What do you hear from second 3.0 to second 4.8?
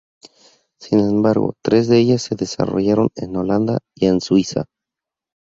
en Holanda y en Suiza.